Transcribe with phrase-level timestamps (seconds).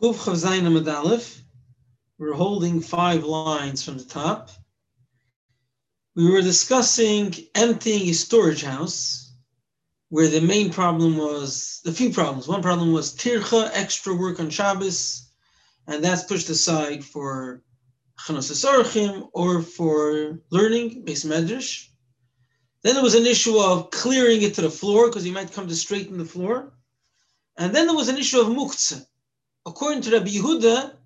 [0.00, 1.42] Kuf.
[2.18, 4.50] We're holding five lines from the top.
[6.14, 9.32] We were discussing emptying a storage house,
[10.08, 12.46] where the main problem was the few problems.
[12.46, 15.30] One problem was tircha, extra work on Shabbos,
[15.88, 17.62] and that's pushed aside for
[18.20, 21.88] chanos Orchim or for learning, base medrash.
[22.82, 25.66] Then there was an issue of clearing it to the floor because you might come
[25.66, 26.72] to straighten the floor.
[27.56, 29.04] And then there was an issue of muktzah.
[29.68, 30.96] According to Rabbi Yehuda,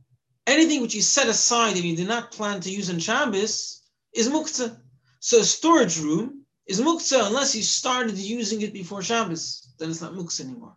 [0.47, 3.83] anything which you set aside if you did not plan to use on Shabbos
[4.15, 4.79] is muktzah.
[5.19, 9.75] So a storage room is muktzah unless you started using it before Shabbos.
[9.81, 10.77] Then it's not muktzah anymore.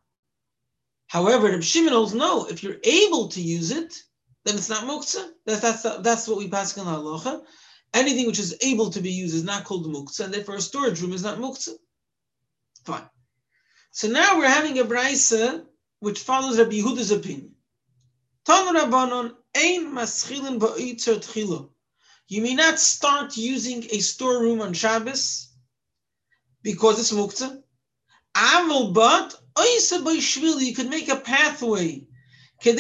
[1.07, 2.47] However, Rabbi Shimon holds no.
[2.47, 3.93] If you're able to use it,
[4.45, 5.29] then it's not muktzah.
[5.45, 7.43] That's that's that's what we pass on halacha.
[7.93, 11.01] Anything which is able to be used is not called muktzah, and therefore a storage
[11.01, 11.75] room is not muktzah.
[12.83, 13.07] Fine.
[13.91, 15.65] So now we're having a brisa
[15.99, 17.54] which follows Rabbi Yehuda's opinion.
[18.47, 18.63] You
[22.41, 25.49] may not start using a storeroom on Shabbos
[26.61, 27.63] because it's muktzah.
[28.93, 29.41] But
[30.61, 32.07] you could make a pathway
[32.65, 32.77] in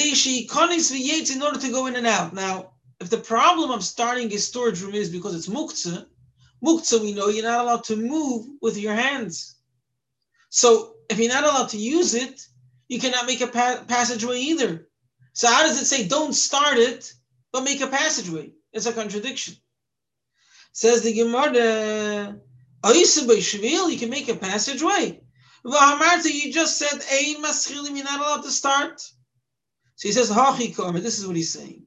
[1.41, 2.33] order to go in and out.
[2.33, 6.05] Now, if the problem of starting a storage room is because it's muktzah,
[6.63, 9.55] muktzah we know you're not allowed to move with your hands.
[10.49, 12.45] So if you're not allowed to use it,
[12.87, 14.87] you cannot make a pa- passageway either.
[15.35, 17.13] So how does it say don't start it,
[17.51, 18.53] but make a passageway?
[18.71, 19.55] It's a contradiction.
[20.71, 22.39] Says the Gemara,
[22.93, 25.21] you can make a passageway.
[25.65, 29.01] You just said, you're not allowed to start.
[29.97, 31.85] So he says, this is what he's saying.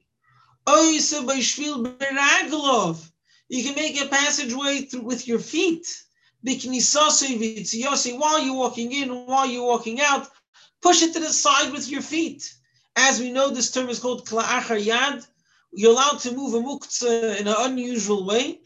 [3.51, 5.87] You can make a passageway through, with your feet.
[6.43, 10.27] While you're walking in, while you're walking out,
[10.81, 12.53] push it to the side with your feet.
[13.07, 15.25] As we know, this term is called kla'achar yad.
[15.71, 18.59] You're allowed to move a muktzah in an unusual way.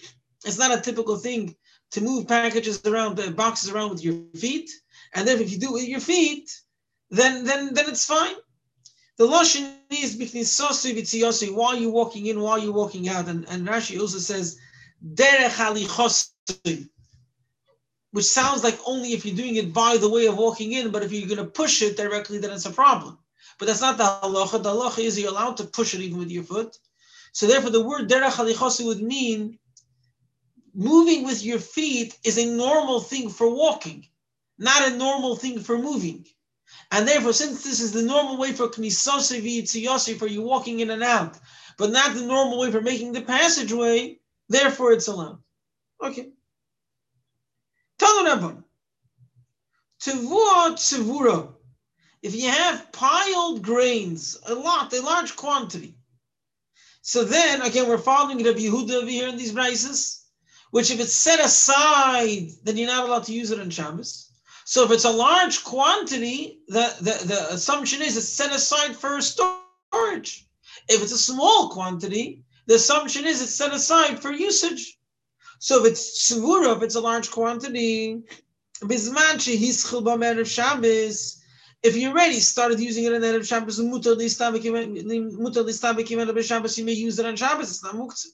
[0.44, 1.56] It's not a typical thing
[1.92, 4.72] to move packages around, uh, boxes around with your feet.
[5.14, 6.50] And then if you do it with your feet,
[7.12, 8.38] then then then it's fine.
[9.20, 14.00] The lashon is b'knisosi while you're walking in, while you're walking out, and, and Rashi
[14.02, 14.58] also says
[15.20, 15.60] derech
[18.14, 21.04] which sounds like only if you're doing it by the way of walking in, but
[21.04, 23.18] if you're going to push it directly, then it's a problem.
[23.60, 24.64] But that's not the halacha.
[24.64, 26.78] The halacha is you're allowed to push it even with your foot.
[27.32, 29.60] So therefore, the word derech halichosi would mean
[30.74, 34.08] moving with your feet is a normal thing for walking,
[34.58, 36.26] not a normal thing for moving.
[36.92, 41.04] And therefore, since this is the normal way for knisasi for you walking in and
[41.04, 41.38] out,
[41.78, 44.20] but not the normal way for making the passageway,
[44.50, 45.40] therefore it's allowed.
[46.02, 46.30] Okay.
[48.00, 48.64] Talun
[50.04, 51.54] Tavua tzivura.
[52.24, 55.98] If you have piled grains, a lot, a large quantity,
[57.02, 60.24] so then again we're following Rabbi Yehuda over here in these braces,
[60.72, 64.32] which if it's set aside, then you're not allowed to use it on Shabbos.
[64.64, 69.20] So if it's a large quantity, the, the, the assumption is it's set aside for
[69.20, 70.48] storage.
[70.88, 74.98] If it's a small quantity, the assumption is it's set aside for usage.
[75.60, 78.24] So if it's svura, if it's a large quantity,
[78.82, 81.43] bisman shehischil b'merev Shabbos,
[81.84, 84.64] if you already started using it in Erev Shabbos, mutar listabik
[86.48, 87.70] Shabbos, you may use it on Shabbos.
[87.70, 88.28] It's not muktzah.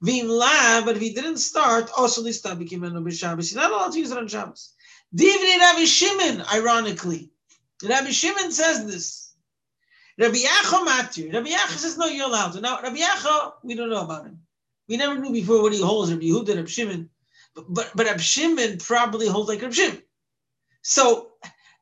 [0.00, 2.70] Vim la, but if he didn't start, also listabik
[3.12, 4.72] Shabbos, you're not allowed to use it on Shabbos.
[5.14, 7.30] Divri Rabbi Shimon, ironically,
[7.82, 9.34] Rabbi Shimon says this.
[10.18, 11.32] Rabbi Yacha matir.
[11.32, 12.60] Rabbi Yacha says no, you're allowed to.
[12.60, 14.40] Now Rabbi Yacha, we don't know about him.
[14.88, 16.10] We never knew before what he holds.
[16.10, 17.10] Rabbi Yehuda, Rabbi Shimon,
[17.54, 20.02] but but, but Rabbi Shimon probably holds like Rabbi Shimon.
[20.82, 21.27] So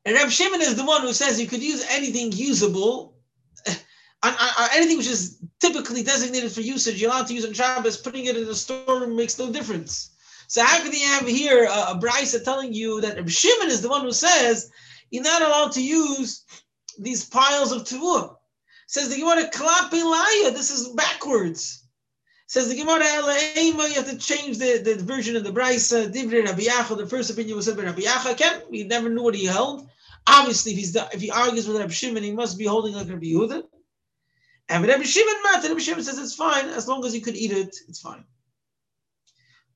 [0.07, 3.17] and Reb Shimon is the one who says you could use anything usable,
[4.23, 8.37] anything which is typically designated for usage, you're allowed to use on Shabbos, putting it
[8.37, 10.13] in the storeroom makes no difference.
[10.47, 13.83] So how could he have here a, a brisa telling you that Reb Shimon is
[13.83, 14.71] the one who says
[15.11, 16.45] you're not allowed to use
[17.01, 18.37] these piles of tevuah?
[18.87, 21.83] Says the Gemara, Klapilaya, this is backwards.
[22.47, 23.03] Says the Gemara,
[23.61, 26.13] you have to change the, the version of the brisa.
[26.13, 28.39] Divri Rabbi the first opinion was said by Rabbi Yacha.
[28.39, 29.89] Ken, we never knew what he held.
[30.27, 33.27] Obviously, if he's if he argues with Rabbi Shimon, he must be holding like Rabbi
[33.27, 33.63] Yehuda.
[34.69, 37.53] And Rabbi Shimon, Mat, Rabbi Shimon says it's fine as long as you could eat
[37.53, 38.25] it, it's fine.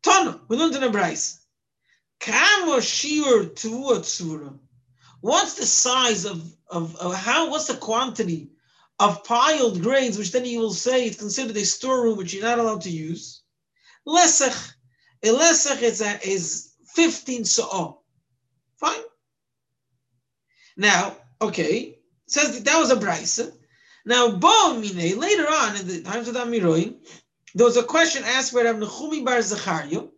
[0.02, 1.40] Ton, we learned in a brise.
[2.18, 4.58] Kamo shiur tzura.
[5.20, 7.50] What's the size of, of, of how?
[7.50, 8.50] What's the quantity
[8.98, 12.58] of piled grains, which then you will say it's considered a storeroom which you're not
[12.58, 13.42] allowed to use?
[14.06, 14.72] Lesech.
[15.22, 17.94] A lesech is, a, is 15 sa'ah.
[18.78, 19.02] Fine.
[20.80, 23.52] Now, okay, says that, that was a brisa.
[24.06, 26.94] Now, Bo Mine, later on in the times of the
[27.54, 30.08] there was a question asked by Rav Nechumi Bar Zachario.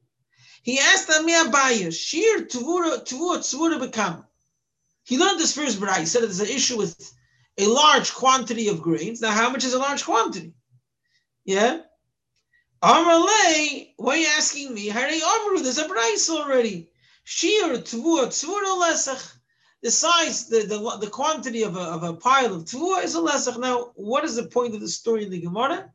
[0.62, 4.24] He asked Ami Abaya, Shir Tvura Tvura Bekam.
[5.02, 5.82] He learned this first.
[5.98, 7.12] He said there's an issue with
[7.58, 9.20] a large quantity of grains.
[9.20, 10.54] Now, how much is a large quantity?
[11.44, 11.80] Yeah?
[12.80, 14.86] Amarle, why are you asking me?
[14.86, 16.88] Hari Amru, there's a brayse already.
[17.24, 19.38] Shir Tvura Tvura Lesach
[19.82, 23.18] the size, the, the, the quantity of a, of a pile of tvua is a
[23.18, 23.58] lesach.
[23.58, 25.90] Now, what is the point of the story in the Gemara?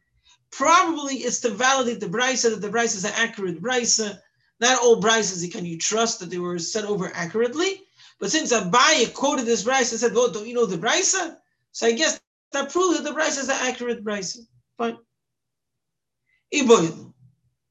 [0.51, 4.19] Probably it's to validate the brisa that the brisa is an accurate brisa.
[4.59, 7.81] Not all brises can you trust that they were set over accurately.
[8.19, 11.37] But since Abaye quoted this brisa and said, "Well, don't you know the brisa?"
[11.71, 12.19] So I guess
[12.51, 14.39] that proves that the brisa is an accurate brisa.
[14.77, 14.97] Fine.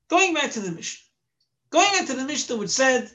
[0.08, 1.04] Going back to the Mishnah.
[1.70, 3.10] Going back to the Mishnah, which said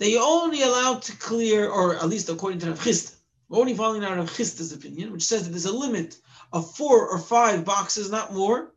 [0.00, 3.14] you're only allowed to clear, or at least according to Rav Chisda,
[3.48, 6.16] we're only following out Rav Chisda's opinion, which says that there's a limit
[6.52, 8.72] of four or five boxes, not more.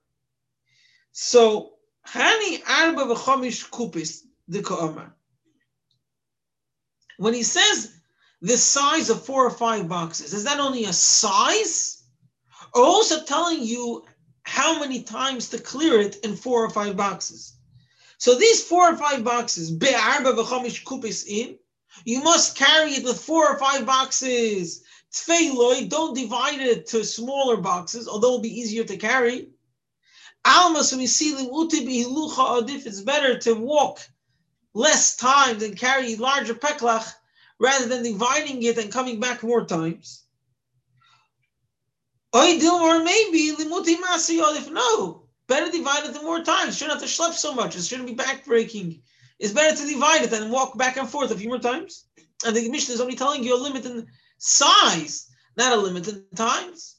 [1.12, 1.74] So,
[2.08, 4.22] Hani Arba kupis
[7.18, 7.94] When he says
[8.42, 12.04] the size of four or five boxes, is that only a size?
[12.74, 14.06] Or also telling you
[14.44, 17.58] how many times to clear it in four or five boxes?
[18.18, 21.58] So these four or five boxes, be'arba v'chamish kupis in,
[22.04, 24.84] you must carry it with four or five boxes.
[25.14, 29.50] Tfeiloi, don't divide it to smaller boxes, although it'll be easier to carry.
[30.46, 32.86] Alma, so we see adif.
[32.86, 34.00] it's better to walk
[34.74, 37.14] less time than carry larger peklach
[37.60, 40.24] rather than dividing it and coming back more times.
[42.34, 46.68] Or maybe the muti limuti if no, Better divide it more times.
[46.80, 47.76] You Shouldn't have to schlep so much.
[47.76, 49.02] It shouldn't be backbreaking.
[49.40, 52.06] It's better to divide it and walk back and forth a few more times.
[52.46, 54.08] And the Mishnah is only telling you a limit in
[54.38, 56.98] size, not a limit in times.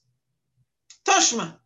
[1.04, 1.56] Tashma.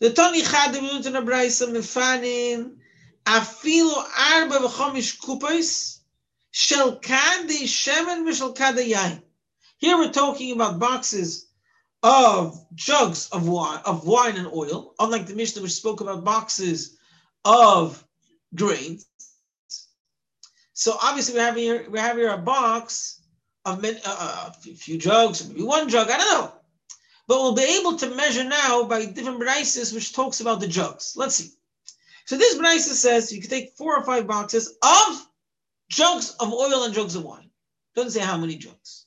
[0.00, 2.76] The Tani Chadim learned in a Braisa Mefanin
[3.24, 6.00] Afilo Arba v'chomish kupais
[6.50, 9.22] Shel Kadi Shemen v'Shel Kadi Yain.
[9.78, 11.45] Here we're talking about boxes
[12.06, 16.96] of jugs of wine, of wine and oil, unlike the Mishnah which spoke about boxes
[17.44, 18.02] of
[18.54, 19.08] grains.
[20.72, 23.22] So obviously we have here we have here a box
[23.64, 26.52] of uh, uh, a few jugs, maybe one jug, I don't know.
[27.26, 31.14] But we'll be able to measure now by different brises which talks about the jugs.
[31.16, 31.50] Let's see.
[32.24, 35.26] So this brisa says you can take four or five boxes of
[35.88, 37.50] jugs of oil and jugs of wine.
[37.96, 39.06] Doesn't say how many jugs.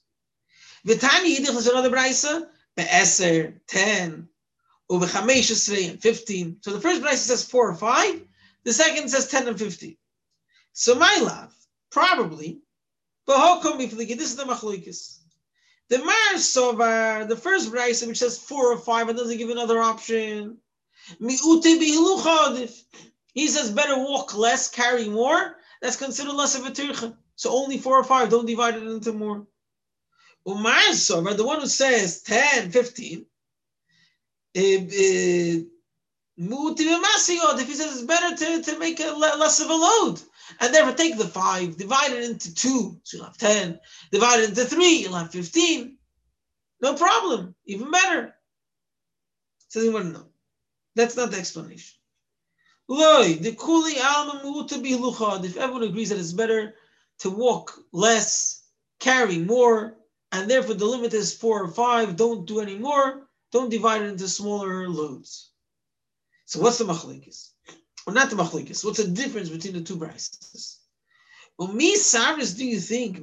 [0.85, 2.49] Vitani Yidich is another brisa
[2.79, 4.27] be'eser, 10,
[4.89, 6.57] ubechamesh and 15.
[6.61, 8.21] So the first price says 4 or 5,
[8.63, 9.97] the second says 10 and 15.
[10.73, 11.53] So my love,
[11.91, 12.61] probably,
[13.27, 15.19] but how come if this is the machlokes?
[15.89, 19.81] The Mar Sovar, the first price which says 4 or 5 and doesn't give another
[19.81, 20.57] option.
[21.19, 21.37] He
[23.47, 25.57] says better walk less, carry more.
[25.81, 27.15] That's considered less of a tircha.
[27.35, 29.47] So only four or five, don't divide it into more.
[30.47, 33.25] Umar Sover, the one who says 10, 15,
[34.55, 35.59] eh, eh,
[36.41, 40.21] if he says it's better to, to make it less of a load,
[40.61, 43.79] and therefore take the five, divide it into two, so you'll have 10,
[44.11, 45.97] divide it into three, you'll have 15.
[46.81, 48.33] No problem, even better.
[49.67, 50.25] So you want to know.
[50.95, 51.99] That's not the explanation.
[52.87, 54.41] Loy, the kuli alma
[55.43, 56.73] If everyone agrees that it's better
[57.19, 58.63] to walk less,
[58.99, 59.98] carry more,
[60.31, 64.09] and therefore the limit is four or five, don't do any more, don't divide it
[64.09, 65.51] into smaller loads.
[66.45, 67.51] So what's the machlekes?
[68.05, 70.77] Or not the machlekes, what's the difference between the two brises?
[71.57, 73.21] Well, me Saris, do you think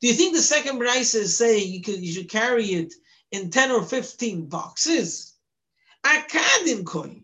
[0.00, 2.92] do you think the second bryce is saying you you should carry it
[3.30, 5.34] in 10 or 15 boxes?
[6.04, 7.22] Akadim koi.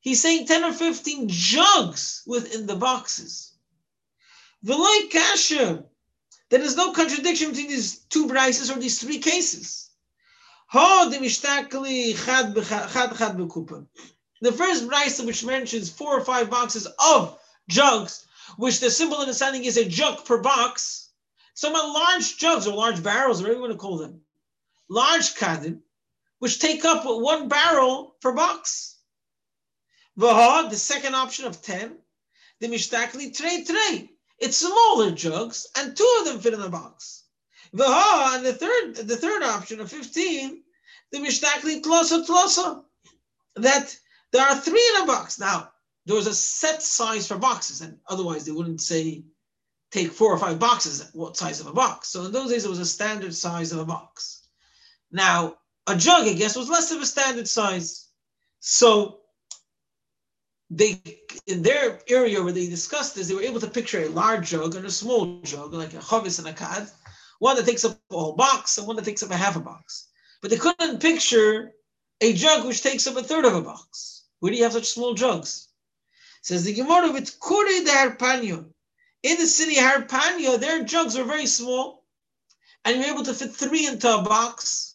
[0.00, 3.52] He's saying 10 or 15 jugs within the boxes.
[4.64, 5.84] Veloy kasha.
[6.48, 9.90] There is no contradiction between these two brises or these three cases.
[14.40, 17.38] The first brise which mentions four or five boxes of
[17.68, 18.26] jugs,
[18.56, 21.10] which the simple understanding is a jug per box.
[21.54, 24.20] Some large jugs or large barrels, whatever you want to call them,
[24.88, 25.80] large kadim,
[26.38, 28.98] which take up one barrel per box.
[30.16, 31.96] The second option of 10,
[32.60, 37.24] the mishtakli tray tray, it's smaller jugs, and two of them fit in the box.
[37.74, 40.62] V'ha, and the third, the third option of 15,
[41.12, 42.82] the mishtakli tlosa tlosa,
[43.56, 43.96] that
[44.32, 45.38] there are three in a box.
[45.38, 45.70] Now,
[46.04, 49.24] there was a set size for boxes, and otherwise they wouldn't say
[49.90, 52.08] take four or five boxes, what size of a box.
[52.08, 54.48] So in those days, it was a standard size of a box.
[55.10, 58.08] Now, a jug, I guess, was less of a standard size.
[58.60, 59.20] So
[60.70, 61.00] they
[61.46, 64.74] in their area where they discussed this, they were able to picture a large jug
[64.74, 66.88] and a small jug, like a chavis and a kad,
[67.38, 69.60] one that takes up a whole box and one that takes up a half a
[69.60, 70.08] box.
[70.40, 71.72] But they couldn't picture
[72.20, 74.24] a jug which takes up a third of a box.
[74.40, 75.68] Where do you have such small jugs?
[76.42, 78.66] Says the Gemara with Kure de Harpanyo.
[79.22, 82.04] In the city Harpanyo, their jugs were very small,
[82.84, 84.94] and you're able to fit three into a box.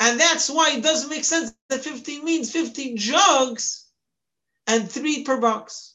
[0.00, 3.85] And that's why it doesn't make sense that 15 means 15 jugs
[4.66, 5.94] and three per box.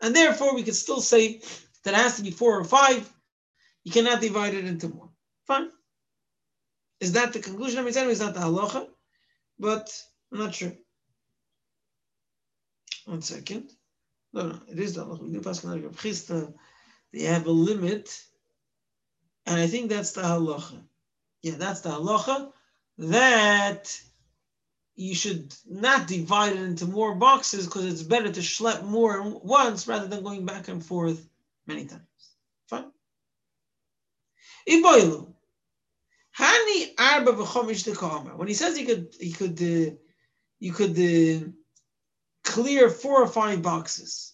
[0.00, 1.40] And therefore, we could still say
[1.84, 3.10] that it has to be four or five.
[3.84, 5.10] You cannot divide it into more.
[5.46, 5.70] Fine.
[7.00, 7.84] Is that the conclusion?
[7.84, 8.88] Mean, anyway, is that the halacha?
[9.58, 9.90] But
[10.32, 10.72] I'm not sure.
[13.06, 13.70] One second.
[14.32, 16.54] No, no, it is the halacha.
[17.12, 18.22] They have a limit.
[19.46, 20.82] And I think that's the halacha.
[21.42, 22.52] Yeah, that's the halacha.
[22.98, 24.00] That
[24.98, 29.86] you should not divide it into more boxes because it's better to schlep more once
[29.86, 31.24] rather than going back and forth
[31.68, 32.02] many times.
[32.66, 32.90] Fine.
[38.36, 39.94] When he says he could, he could, uh,
[40.58, 41.46] you could uh,
[42.42, 44.32] clear four or five boxes.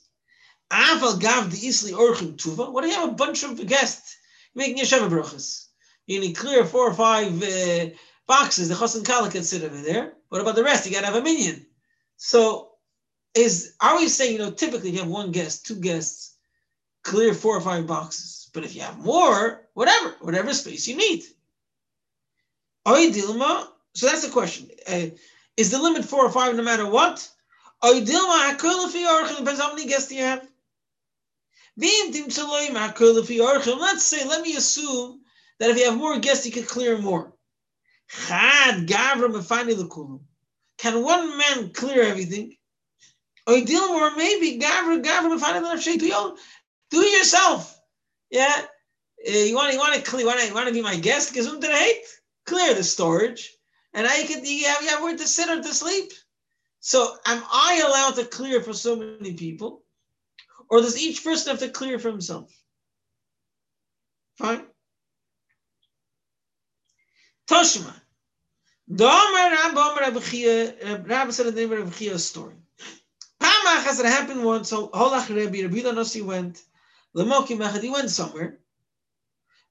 [0.71, 4.16] What do you have a bunch of guests
[4.54, 5.66] making yeshava brachas?
[6.06, 7.90] You need clear four or five uh,
[8.26, 8.69] boxes.
[8.69, 10.14] The chosin kala can sit over there.
[10.28, 10.87] What about the rest?
[10.87, 11.66] You gotta have a minyan.
[12.16, 12.73] So
[13.35, 16.37] is are we saying, you know, typically you have one guest, two guests,
[17.02, 18.50] clear four or five boxes.
[18.52, 21.25] But if you have more, whatever, whatever space you need.
[22.87, 24.71] Dilma, so that's the question.
[24.87, 25.07] Uh,
[25.57, 27.28] is the limit four or five no matter what?
[27.83, 30.47] Dilma, depends how many guests you have.
[31.76, 32.37] Let's
[34.04, 35.21] say, let me assume
[35.59, 37.33] that if you have more guests, you can clear more.
[40.78, 42.56] Can one man clear everything?
[43.47, 46.37] Or deal maybe Gavra Gavra.
[46.90, 47.78] Do it yourself.
[48.30, 48.54] Yeah.
[49.26, 51.35] Uh, you want you want to clear you want to be my guest?
[51.35, 52.04] Hate
[52.47, 53.56] clear the storage,
[53.94, 56.12] and I could you have, you have where to sit or to sleep.
[56.80, 59.83] So am I allowed to clear for so many people,
[60.68, 62.50] or does each person have to clear for himself?
[64.37, 64.66] Fine.
[67.49, 67.94] Toshma.
[68.91, 69.50] Domer
[71.07, 72.55] Rabba said the name of Rabbi Chia's story.
[73.41, 76.62] Pamach, as it happened once, so Holach Rebbe, Rabbi Nossi went,
[77.17, 78.59] Lemokim Echad, he went somewhere.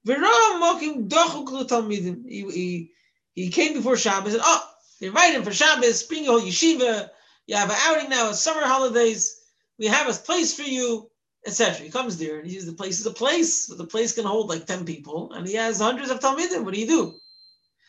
[0.06, 0.18] V'ra
[0.60, 2.24] Mokim Dochuk Talmidim.
[2.28, 2.90] He, he,
[3.34, 6.48] he came before Shabbos and said, oh, they invite him for Shabbos, bring your whole
[6.48, 7.08] yeshiva,
[7.46, 9.40] you have an outing now, it's summer holidays,
[9.78, 11.10] we have a place for you,
[11.46, 11.84] etc.
[11.84, 14.24] He comes there and he says the place is a place, but the place can
[14.24, 16.64] hold like 10 people, and he has hundreds of Talmidim.
[16.64, 17.20] What do you do?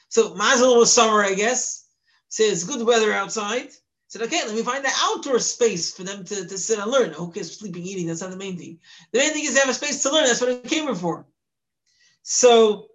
[0.09, 1.87] So Mazel was summer, I guess.
[2.29, 3.69] Says good weather outside.
[4.07, 7.11] Said, okay, let me find an outdoor space for them to, to sit and learn.
[7.11, 8.07] Who cares sleeping, eating?
[8.07, 8.79] That's not the main thing.
[9.11, 10.25] The main thing is to have a space to learn.
[10.25, 11.25] That's what I came here for.
[12.21, 12.87] So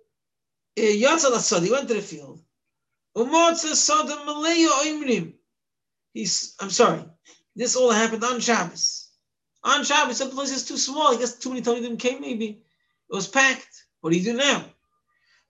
[0.76, 2.40] eh, Yatzal Asad, he went to the field.
[6.12, 7.04] He's, I'm sorry,
[7.56, 9.08] this all happened on Shabbos.
[9.64, 11.14] On Shabbos, the place is too small.
[11.14, 12.62] I guess too many Talmudim came, maybe.
[13.10, 13.84] It was packed.
[14.00, 14.64] What do you do now?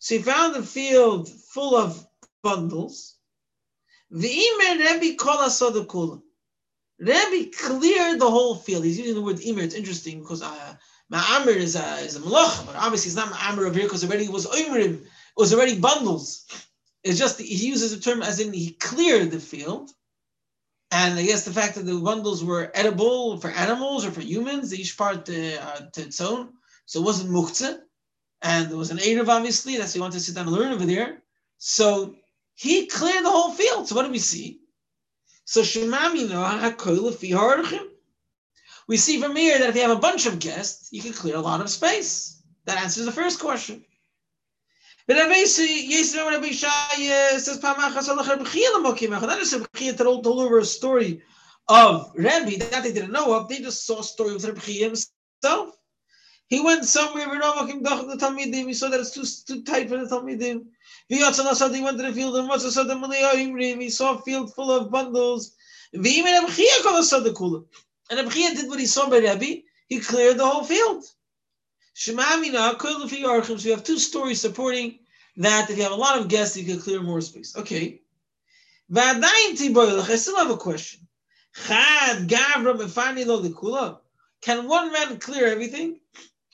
[0.00, 2.06] So he found a field full of
[2.42, 3.16] bundles.
[4.10, 6.22] The Imer Rebbe kula.
[6.98, 8.84] Rebbe cleared the whole field.
[8.84, 9.62] He's using the word imer.
[9.62, 10.74] It's interesting because uh,
[11.12, 14.24] ma'amir is a, is a malach, but obviously it's not ma'amir over here because already
[14.24, 15.02] it was imrim.
[15.02, 16.46] It was already bundles.
[17.04, 19.90] It's just he uses the term as in he cleared the field.
[20.90, 24.74] And I guess the fact that the bundles were edible for animals or for humans,
[24.74, 26.54] each part uh, to its own.
[26.86, 27.80] So it wasn't muktzah
[28.42, 30.72] and there was an Erev, obviously, that's why he wanted to sit down and learn
[30.72, 31.22] over there.
[31.58, 32.14] So
[32.54, 33.88] he cleared the whole field.
[33.88, 34.60] So what do we see?
[35.44, 35.60] So
[38.88, 41.36] we see from here that if you have a bunch of guests, you can clear
[41.36, 42.42] a lot of space.
[42.64, 43.84] That answers the first question.
[45.06, 45.58] But That is
[49.54, 51.22] Rabbi told over a story
[51.68, 53.48] of Rabbi that they didn't know of.
[53.48, 55.79] They just saw a story of Rabbi himself.
[56.50, 60.66] He went somewhere, he saw that it's too, too tight for the Talmidim.
[61.08, 65.54] He went to the field and he saw a field full of bundles.
[65.92, 66.74] And Abchia
[68.10, 71.04] did what he saw by Rabbi, he cleared the whole field.
[71.94, 74.98] So you have two stories supporting
[75.36, 77.56] that if you have a lot of guests, you can clear more space.
[77.56, 78.02] Okay.
[78.92, 81.06] I still have a question.
[84.42, 85.99] Can one man clear everything?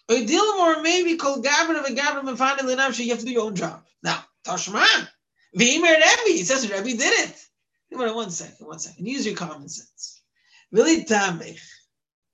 [0.09, 3.57] Or maybe called Gavin of a Gavin and finally you have to do your own
[3.57, 3.83] job.
[4.03, 5.09] Now, Tashman,
[5.57, 7.47] V'imer Rebbe, it says Rebbe did it.
[7.91, 9.07] One second, one second.
[9.07, 10.23] Use your common sense.
[10.71, 11.61] Really, Tamech,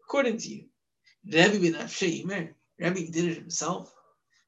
[0.04, 0.64] according to you,
[1.24, 3.94] Rebbe bin Afsheimer, Rebbe did it himself.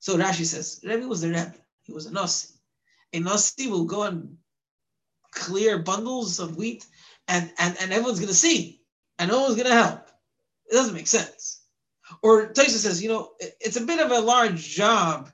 [0.00, 1.54] So Rashi says, Rebbe was the Rebbe.
[1.82, 2.54] He was a Nasi.
[3.12, 4.36] A Nasi will go and
[5.30, 6.84] clear bundles of wheat
[7.28, 8.80] and, and, and everyone's going to see
[9.18, 10.08] and no one's going to help.
[10.66, 11.63] It doesn't make sense.
[12.22, 15.30] Or Taisa says, you know, it's a bit of a large job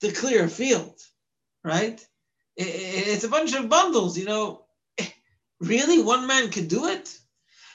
[0.00, 1.00] to clear a field,
[1.64, 2.04] right?
[2.56, 4.64] It's a bunch of bundles, you know.
[5.60, 7.16] Really, one man could do it?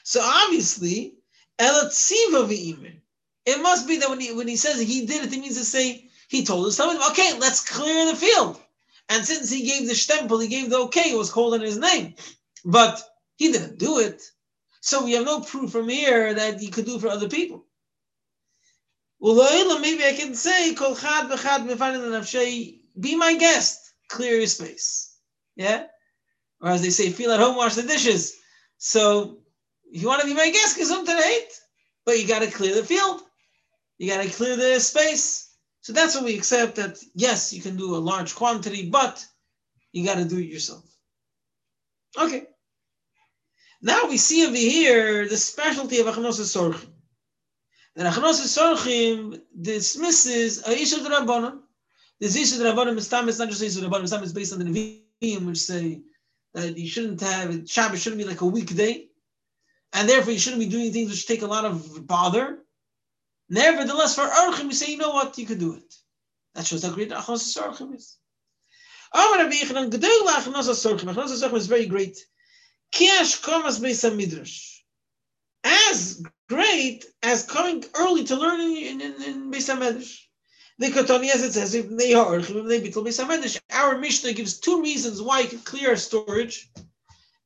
[0.04, 1.14] So obviously,
[1.58, 5.64] it must be that when he when he says he did it, it means to
[5.64, 7.00] say he told us something.
[7.10, 8.60] Okay, let's clear the field.
[9.08, 11.78] And since he gave the stempel, he gave the okay, it was called in his
[11.78, 12.14] name.
[12.64, 13.02] But
[13.36, 14.22] he didn't do it.
[14.80, 17.64] So we have no proof from here that he could do for other people.
[19.20, 20.74] Well, maybe I can say,
[23.00, 25.16] be my guest, clear your space.
[25.56, 25.86] Yeah?
[26.60, 28.36] Or as they say, feel at home, wash the dishes.
[28.78, 29.38] So
[29.90, 30.78] if you want to be my guest,
[32.04, 33.22] but you got to clear the field.
[33.98, 35.52] You got to clear the space.
[35.80, 39.26] So that's what we accept that, yes, you can do a large quantity, but
[39.92, 40.84] you got to do it yourself.
[42.16, 42.46] Okay.
[43.82, 46.92] Now we see over here the specialty of Achnos Sorchim.
[47.98, 51.58] That Achnos Sorchim dismisses a Isha Rabbanon.
[52.20, 54.66] This Isha Rabbanon is not just Isha Rabbanon, it's based on the
[55.20, 56.02] Nevi'im, which say
[56.54, 59.08] that you shouldn't have, Shabbos shouldn't be like a weekday,
[59.92, 62.58] and therefore you shouldn't be doing things which take a lot of bother.
[63.50, 65.92] Nevertheless, for Archim, you say, you know what, you could do it.
[66.54, 68.16] That shows how great Achnos Sorchim is.
[69.12, 71.12] Amar Rabbi Gedol Achnos Sorchim.
[71.12, 72.16] Achnos Sorchim is very great.
[72.92, 74.82] Kiash Komas Beis Midrash.
[75.64, 80.24] As great as coming early to learn in, in, in Beis Midrash.
[80.78, 81.74] The Katani, as it says.
[83.72, 86.70] Our Mishnah gives two reasons why you can clear storage.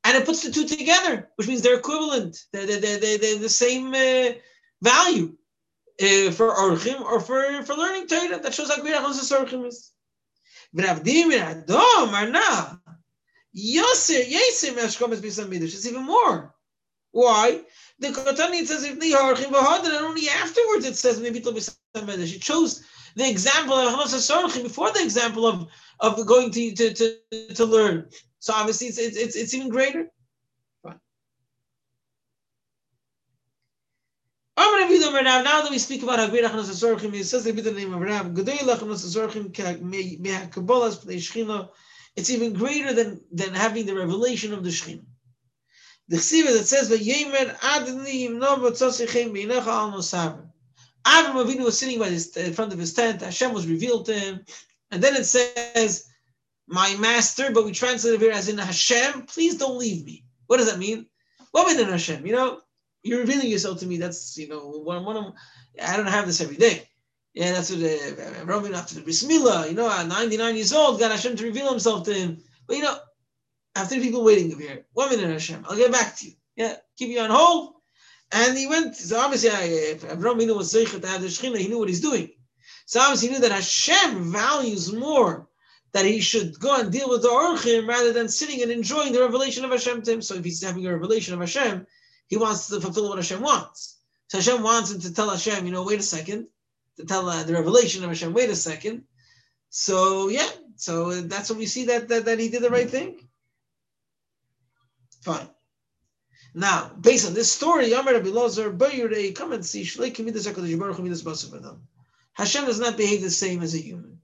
[0.03, 2.37] And it puts the two together, which means they're equivalent.
[2.51, 4.33] They're, they're, they're, they're the same uh,
[4.81, 5.35] value
[6.01, 8.39] uh, for orchim or for, for learning Torah.
[8.39, 9.91] That shows how great Achos orchim is.
[15.73, 16.55] It's even more.
[17.11, 17.61] Why?
[18.03, 21.61] The Kotani says if they are and only afterwards it says maybe it'll be
[21.95, 22.35] Midrash.
[22.35, 22.83] It shows
[23.15, 25.67] the example of Achos orchim before the example of
[26.01, 28.09] of going to to to, to learn.
[28.39, 30.09] So obviously it's it's it's even greater.
[34.57, 38.27] Now that we speak about Hagir Achnos Azorchim, it says the name of Rav.
[38.33, 41.69] Gedei Achnos Azorchim Kabbalas Pnei Shechina.
[42.17, 45.05] It's even greater than, than having the revelation of the Shechina.
[46.09, 50.45] The Chsiva that says, "Vayemer Adni No Batzosichem Beinecha Al Nosav."
[51.05, 53.21] Avram Avinu was sitting by his, in front of his tent.
[53.21, 54.45] Hashem was revealed to him,
[54.91, 56.05] and then it says,
[56.67, 59.25] "My master," but we translate it here as in Hashem.
[59.27, 60.25] Please don't leave me.
[60.47, 61.07] What does that mean?
[61.51, 62.25] What mean in Hashem?
[62.25, 62.61] You know,
[63.03, 63.97] you're revealing yourself to me.
[63.97, 65.33] That's you know one one of
[65.81, 66.87] I don't have this every day.
[67.33, 70.99] Yeah, that's what uh, Roman after the bris milah, you know, at 99 years old,
[70.99, 72.37] God Hashem to reveal himself to him.
[72.67, 72.97] But you know,
[73.75, 76.33] after people waiting over here, one minute Hashem, I'll get back to you.
[76.55, 77.73] Yeah, keep you on hold.
[78.31, 81.79] And he went, so obviously, if Avraham was Zeichet to have the Shekhinah, he knew
[81.79, 82.31] what he's doing.
[82.85, 85.47] So obviously, he knew that Hashem values more
[85.93, 89.21] that he should go and deal with the Orchim rather than sitting and enjoying the
[89.21, 90.21] revelation of Hashem to him.
[90.21, 91.85] So if he's having a revelation of Hashem,
[92.27, 93.99] he wants to fulfill what Hashem wants.
[94.27, 96.47] So Hashem wants him to tell Hashem, you know, wait a second,
[96.97, 99.03] to tell uh, the revelation of Hashem, wait a second.
[99.69, 103.27] So yeah, so that's what we see that that, that he did the right thing.
[105.23, 105.49] Fine.
[106.53, 108.71] Now, based on this story, Yamar Rabbi Lazar,
[109.33, 109.83] come and see,
[112.33, 114.19] Hashem does not behave the same as a human.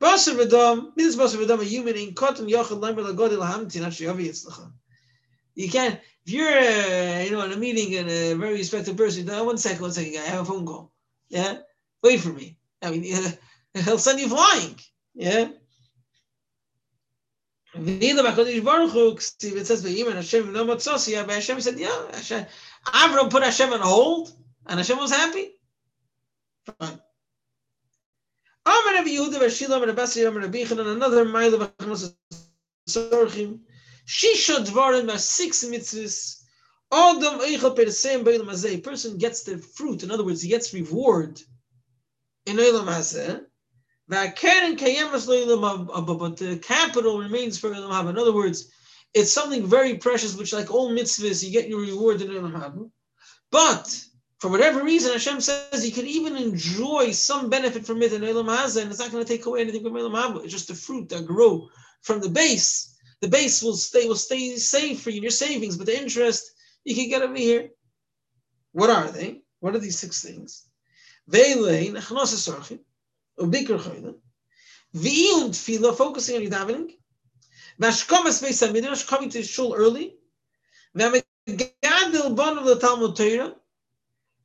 [0.00, 4.70] Basar Adam, Midas Basar Adam, a human in Kotan Yochel Lember Lagodil Hamtin, actually, Yavi
[5.54, 9.26] You can't, if you're, uh, you know, in a meeting and a very respected person,
[9.26, 10.92] no, one second, one second, I have a phone call.
[11.28, 11.58] Yeah,
[12.02, 12.58] wait for me.
[12.82, 13.30] I mean, uh,
[13.82, 14.78] he'll send you flying.
[15.14, 15.48] Yeah.
[17.78, 22.46] It says, Ve'im and Hashem no matzosia, Hashem said, yeah, Hashem.
[22.86, 24.32] Avram put Hashem on hold,
[24.66, 25.50] and Hashem was happy.
[26.78, 27.00] Fine.
[28.66, 29.04] Another
[31.24, 31.72] mile of
[34.06, 36.42] Shisha Dvarim are six mitzvahs.
[36.92, 38.80] Adam Eichel Peresem Beilam Hazeh.
[38.82, 40.04] person gets the fruit.
[40.04, 41.42] In other words, he gets reward
[42.46, 43.44] in Eilam Hazeh.
[44.08, 44.46] But the
[46.62, 48.10] capital remains for Eilam Haba.
[48.10, 48.70] In other words,
[49.14, 52.88] it's something very precious, which like all mitzvahs, you get your reward in Eilam Haba.
[53.50, 54.04] But
[54.38, 58.46] for whatever reason, Hashem says you can even enjoy some benefit from it in Elam
[58.46, 60.44] Hazah, and it's not going to take away anything from Elam Haba.
[60.44, 61.68] It's just the fruit that grow
[62.02, 62.94] from the base.
[63.22, 66.52] The base will stay will stay safe for you your savings, but the interest
[66.84, 67.70] you can get over here.
[68.72, 69.40] What are they?
[69.60, 70.66] What are these six things?
[71.30, 72.84] Veilein, Achnos
[73.38, 74.14] Ubikr Choyden,
[74.94, 76.92] V'iyun Tfila, focusing on your davening,
[77.80, 80.16] Vashkomas Beis HaMidrash, coming to shul early,
[82.58, 83.54] of the Talmud Torah,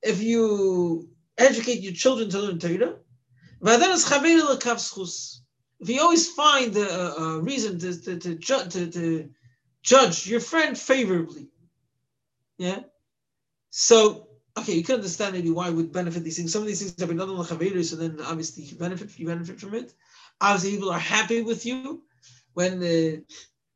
[0.02, 2.96] if you educate your children to learn Torah,
[3.64, 9.30] if you always find a, a reason to, to, to, ju- to, to
[9.84, 11.50] judge your friend favorably,
[12.58, 12.80] yeah.
[13.70, 14.28] So
[14.58, 16.52] okay, you can understand maybe why would benefit these things.
[16.52, 19.28] Some of these things have been done on the so then obviously you benefit you
[19.28, 19.94] benefit from it.
[20.40, 22.04] Obviously, people are happy with you
[22.54, 23.18] when uh,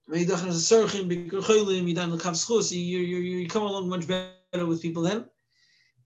[0.07, 0.25] when you
[3.07, 5.25] you come along much better with people then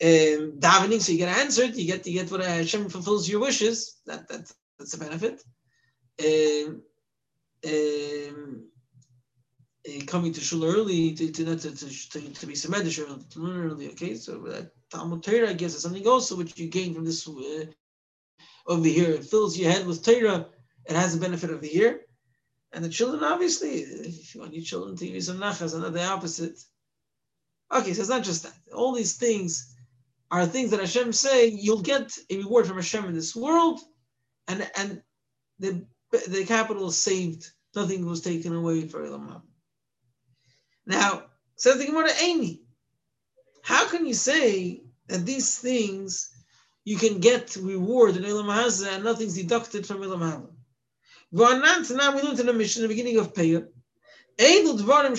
[0.01, 1.75] um, davening, so you get answered.
[1.75, 3.99] You get you get what Hashem fulfills your wishes.
[4.05, 5.43] That, that that's a benefit.
[6.23, 6.81] Um,
[7.65, 8.69] um,
[10.05, 12.99] coming to shul early to to to, to, to, be semedish
[13.37, 13.87] early.
[13.89, 17.27] Okay, so that Talmud Torah, I guess, is something also which you gain from this
[17.27, 17.65] uh,
[18.67, 19.11] over here.
[19.11, 20.47] It fills your head with Torah.
[20.85, 22.01] It has the benefit of the year.
[22.71, 26.59] And the children, obviously, if you want your children to use some nachas, another opposite.
[27.71, 28.53] Okay, so it's not just that.
[28.73, 29.75] All these things
[30.31, 33.79] are things that Hashem say you'll get a reward from Hashem in this world,
[34.47, 35.01] and and
[35.59, 35.85] the
[36.27, 37.49] the capital is saved.
[37.75, 39.43] Nothing was taken away for Elam.
[40.89, 41.23] Now,
[41.55, 42.63] says the Gemara, Amy,
[43.61, 46.31] how can you say that these things
[46.83, 50.49] you can get reward in Elam Hazah and nothing's deducted from Elam Hazah?
[51.31, 53.67] Now we learned in the Mishnah, the beginning of Peyah.
[54.39, 55.09] These are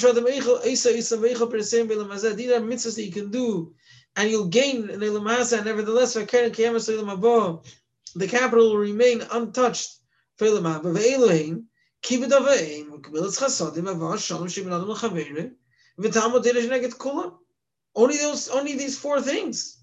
[2.61, 3.75] mitzvahs that you can do
[4.17, 6.27] and you'll gain in Elamasa, nevertheless, the
[8.29, 10.01] capital will remain untouched
[10.37, 10.93] for Elamaba.
[10.93, 11.67] Ve'elohim,
[12.03, 15.53] kibid avayim, v'kamilas chasadim, avah shalom, shibin adam l'chavere,
[15.99, 17.35] v'talmud dirish neget kula.
[17.95, 19.79] Only those, only these four things.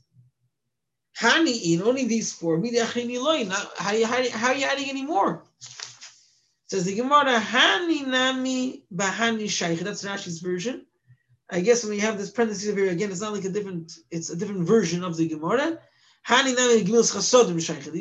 [1.19, 2.61] Hani in only these four.
[2.63, 5.43] How, how, how are you adding any more?
[6.67, 9.79] Says the Gemara, Hani nami bahani shaykh.
[9.79, 10.85] That's Rashi's version.
[11.49, 14.29] I guess when we have this parenthesis here again, it's not like a different, it's
[14.29, 15.79] a different version of the Gemara.
[16.29, 16.57] These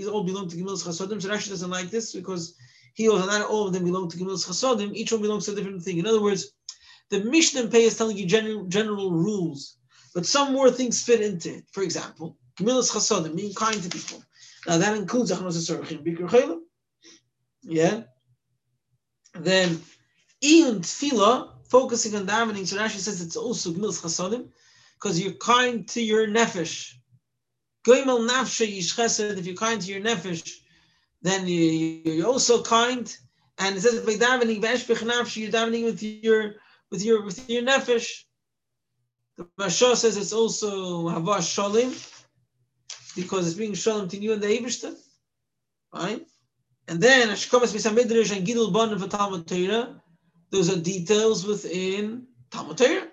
[0.08, 1.22] all belong to Gimil's Chasodim.
[1.22, 2.56] So Rashi doesn't like this because
[2.96, 4.94] he also not all of them belong to Gimil's Chasodim.
[4.94, 5.98] Each one belongs to a different thing.
[5.98, 6.52] In other words,
[7.10, 9.76] the Mishnah Pei is telling you general, general rules,
[10.14, 11.64] but some more things fit into it.
[11.72, 14.22] For example, Gimil's Chasodim, being kind to people.
[14.66, 16.58] Now that includes Achnos Sorachim, Bikr Chayla.
[17.62, 18.02] Yeah.
[19.34, 19.80] Then,
[20.42, 22.66] Iyun Tfilah, focusing on davening.
[22.66, 24.48] So Rashi says it's also gmilas chasadim
[24.94, 26.94] because you're kind to your nefesh.
[27.86, 30.50] Goimel nafshe yish If you're kind to your nefesh,
[31.22, 33.14] then you, are also kind.
[33.58, 34.60] And it says by davening
[35.36, 36.56] you're davening with your
[36.90, 38.24] with your with your nefesh.
[39.36, 41.90] The Masha says it's also hava shalim
[43.14, 44.94] because it's being shalom to you and the Eibushter.
[45.92, 46.26] Right?
[46.88, 50.00] And then Ashkomas Misamidrish and Gidul Bon of Talmud Torah
[50.50, 53.08] those are details within Talmud Torah.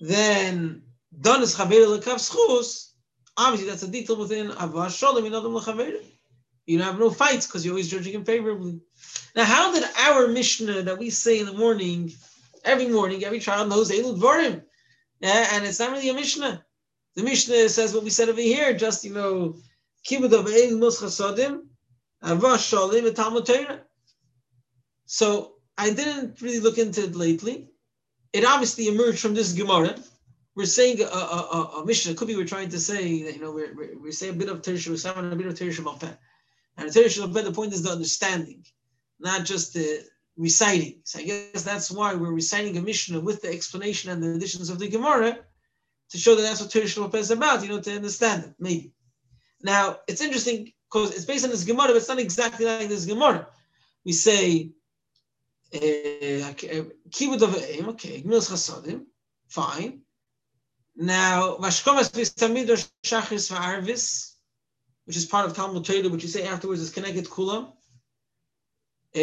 [0.00, 0.82] Then
[1.16, 2.90] Donis Chaver Lekav Schus,
[3.36, 6.02] obviously that's a detail within Avah Shalom in Adam Lechaver.
[6.66, 8.80] You don't have no fights because you're always judging him favorably.
[9.34, 12.12] Now, how did our Mishnah that we say in the morning,
[12.64, 14.62] every morning, every child knows Elul Dvarim?
[15.20, 16.64] Yeah, and it's not really a Mishnah.
[17.16, 19.56] The Mishnah says what we said over here, just, you know,
[20.06, 21.62] Kibbud of Elul Mos Chasodim,
[22.22, 23.80] Avah Shalom and Talmud Torah.
[25.06, 27.68] So I didn't really look into it lately.
[28.32, 29.96] It obviously emerged from this Gemara.
[30.54, 32.14] We're saying a, a, a, a Mishnah.
[32.14, 34.48] Could be we're trying to say that you know we're, we're, we say a bit
[34.48, 36.16] of Teresh Shabbat, a bit of Teresh Shabbat.
[36.76, 38.64] And the point is the understanding,
[39.20, 40.04] not just the
[40.36, 41.00] reciting.
[41.04, 44.70] So I guess that's why we're reciting a Mishnah with the explanation and the additions
[44.70, 45.38] of the Gemara
[46.10, 47.62] to show that that's what Teresh Shabbat is about.
[47.62, 48.92] You know, to understand it maybe.
[49.62, 53.06] Now it's interesting because it's based on this Gemara, but it's not exactly like this
[53.06, 53.46] Gemara.
[54.04, 54.72] We say
[55.72, 59.04] Kibud of Aim, okay, eh, Gmilas Chasadim,
[59.48, 60.02] fine.
[60.94, 64.31] Now, Vashkomas Vistamidosh Shachris Va'arvis,
[65.04, 67.72] which is part of Talmud Torah, which you say afterwards is connected Kulam.
[69.14, 69.20] Why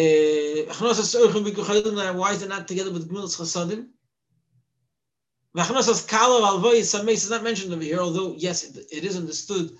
[2.32, 3.88] is it not together with Gmilas Chasadim?
[5.56, 9.72] Vachnosas Kalav Alvoy is not mentioned over here, although, yes, it, it is understood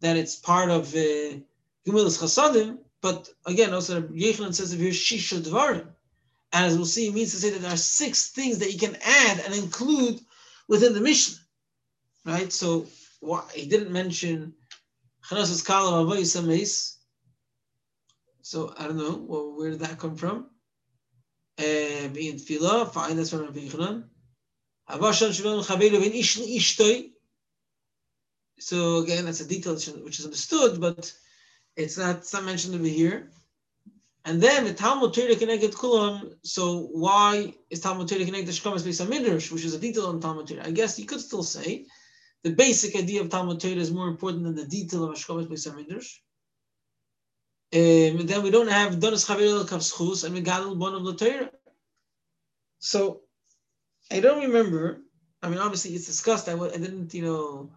[0.00, 1.36] that it's part of uh,
[1.86, 5.88] Gemilas Chasadim, but again, also Yechlan says over here, Shisha Dvarim.
[6.52, 8.78] And as we'll see, it means to say that there are six things that you
[8.78, 10.20] can add and include
[10.68, 11.38] within the Mishnah.
[12.24, 12.52] Right?
[12.52, 12.86] So
[13.20, 14.54] why he didn't mention
[15.30, 16.96] Avoyis
[18.42, 20.50] So I don't know, well, where did that come from?
[21.58, 24.04] Uh, being Tefillah, fine, that's from Rabbi Yochanan.
[24.88, 27.10] Havashan Shalom Chaveru Ben Ish Ishtoi.
[28.58, 31.12] So again, that's a detail which is understood, but
[31.76, 33.30] it's not, it's not mentioned over here.
[34.24, 36.34] And then the Talmud Torah connected Kulam.
[36.42, 40.20] So why is Talmud Torah connected to Shkamas Beis Midrash, which is a detail on
[40.20, 40.66] Talmud Torah?
[40.66, 41.86] I guess you could still say
[42.42, 45.74] the basic idea of Talmud Torah is more important than the detail of Shkamas Beis
[45.74, 46.20] Midrash.
[47.72, 51.50] Um, and then we don't have Donis Chaviril Kavschus and Megadol Bon of the Torah.
[52.78, 53.20] So
[54.10, 55.02] I don't remember.
[55.42, 56.48] I mean, obviously it's discussed.
[56.48, 57.70] I, I didn't, you know,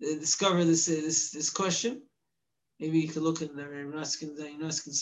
[0.00, 2.02] discover this uh, this this question.
[2.80, 4.94] Maybe you could look in the Yunaskin the Yunaskin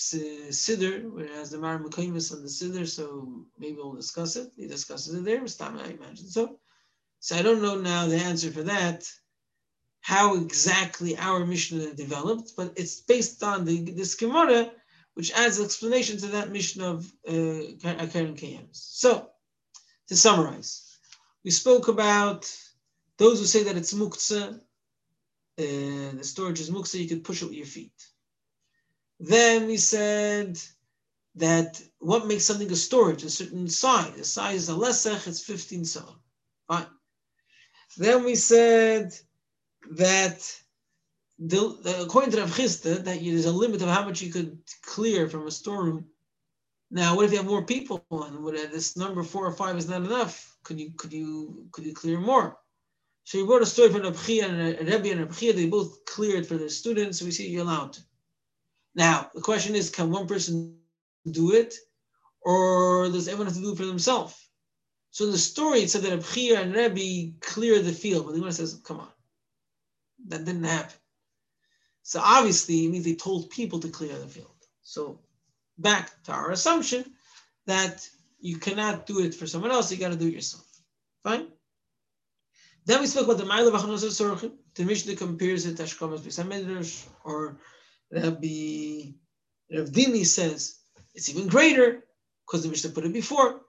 [0.51, 4.53] Siddur, where it has the Mar Mekaymis on the Siddur, so maybe we'll discuss it.
[4.57, 6.59] He discusses it there, I imagine so.
[7.27, 9.05] So I don't know now the answer for that,
[10.01, 14.71] how exactly our Mishnah developed, but it's based on the this Gemara,
[15.15, 18.77] which adds explanation to that Mishnah of uh, Karen Kayams.
[18.77, 19.29] So,
[20.07, 20.99] to summarize,
[21.45, 22.43] we spoke about
[23.19, 24.61] those who say that it's muktzah,
[25.57, 28.01] the storage is muksa, you could push it with your feet.
[29.19, 30.61] Then we said
[31.35, 34.15] that what makes something a storage, a certain size.
[34.17, 36.05] The size is a lesech, it's 15 sa.
[36.69, 36.87] Fine.
[37.97, 39.15] Then we said
[39.93, 40.61] that
[41.39, 45.29] the, according to Rav Chisda, that there's a limit of how much you could clear
[45.29, 46.07] from a storeroom.
[46.91, 49.77] Now, what if you have more people and what, uh, this number four or five
[49.77, 50.57] is not enough?
[50.63, 52.59] Could you could you could you clear more?
[53.25, 55.55] So he wrote a story from Rabchia and uh, Rebbe and Rabchia.
[55.55, 57.19] They both cleared for their students.
[57.19, 57.99] So we see you're allowed.
[58.95, 60.79] Now the question is, can one person
[61.29, 61.75] do it,
[62.43, 64.46] or does everyone have to do it for themselves?
[65.17, 68.43] So in the story it said that Rabchia and Rebbe cleared the field, but the
[68.43, 69.09] one says, "Come on,
[70.27, 70.95] that didn't happen."
[72.03, 74.61] So obviously it means they told people to clear the field.
[74.83, 75.19] So
[75.79, 77.17] back to our assumption
[77.65, 78.07] that
[78.41, 80.67] you cannot do it for someone else, you got to do it yourself.
[81.23, 81.47] Fine.
[82.85, 84.53] Then we spoke about the Ma'ila B'chanos Sorchim.
[84.75, 87.59] The Mishnah compares it to Ashkamas B'Samedrash, or
[88.13, 89.13] Rabbi
[89.75, 90.79] Rav Dini says
[91.15, 92.05] it's even greater
[92.45, 93.63] because the Mishnah put it before.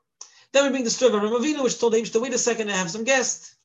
[0.53, 2.77] Then we bring the story of Ramavina, which told him to wait a second and
[2.77, 3.55] have some guests.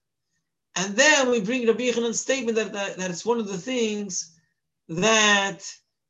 [0.76, 4.36] And then we bring Rabbi Yochanan's statement that, that, that, it's one of the things
[4.88, 5.60] that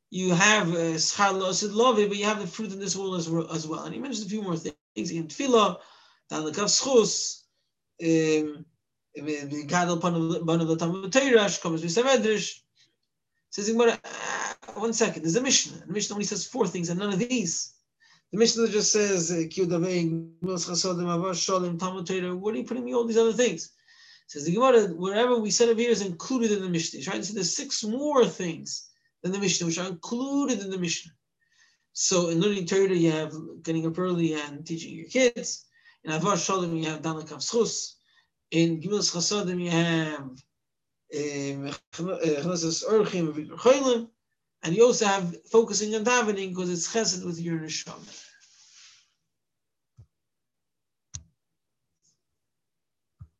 [0.09, 3.27] you have uh, schar losid lovi, but you have the fruit in this world as,
[3.53, 3.83] as well.
[3.83, 5.11] And he mentions a few more things.
[5.11, 5.79] In tefillah,
[6.31, 7.43] dalakav schus,
[8.01, 8.65] um,
[10.45, 10.77] one of the
[13.53, 13.71] Says
[14.73, 15.85] one second, there's a Mishnah.
[15.85, 17.75] The Mishnah only says four things and none of these.
[18.33, 19.87] The Mishnah just says, eh, What are
[22.57, 23.69] you putting me all these other things?
[24.25, 26.97] Says the Gemara, wherever we said over here is included in the Mishnah.
[26.97, 28.89] He's trying to say there's six more things
[29.21, 31.11] than the Mishnah, which are included in the Mishnah.
[31.91, 35.67] So in learning Torah, you have getting up early and teaching your kids.
[36.03, 37.97] In Avar Shalom, you have Danakav Schus.
[38.49, 40.31] In Gimel Chasadim, you have
[41.13, 44.09] eh, eh, Chnesses Orchim
[44.63, 48.23] and you also have focusing on davening because it's chesed with your neshama.